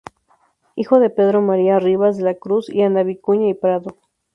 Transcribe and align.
Hijo 0.75 0.99
de 0.99 1.11
Pedro 1.11 1.43
María 1.43 1.77
Rivas 1.77 2.17
de 2.17 2.23
la 2.23 2.33
Cruz 2.33 2.69
y 2.71 2.81
Ana 2.81 3.03
Vicuña 3.03 3.47
y 3.49 3.53
Prado. 3.53 3.99